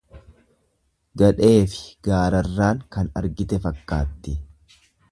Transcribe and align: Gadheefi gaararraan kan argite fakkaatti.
Gadheefi 1.23 1.85
gaararraan 2.09 2.83
kan 2.97 3.13
argite 3.23 3.63
fakkaatti. 3.69 4.37